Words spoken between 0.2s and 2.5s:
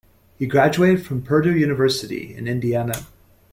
He graduated from Purdue University in